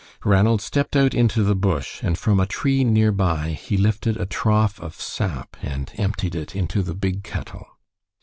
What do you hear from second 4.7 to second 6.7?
of sap and emptied it